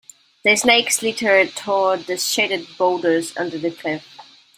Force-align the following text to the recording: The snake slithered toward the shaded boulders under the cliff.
The 0.43 0.55
snake 0.55 0.89
slithered 0.91 1.49
toward 1.55 2.07
the 2.07 2.17
shaded 2.17 2.75
boulders 2.75 3.37
under 3.37 3.59
the 3.59 3.69
cliff. 3.69 4.17